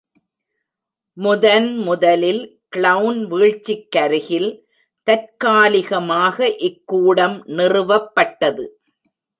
முதன் 1.17 1.67
முதலில் 1.77 2.41
கிளென் 2.69 3.21
வீழ்ச்சிக்கருகில் 3.31 4.49
தற்காலிகமாக 5.07 6.47
இக்கூடம் 6.61 7.37
நிறுவப்பட்டது. 7.57 8.65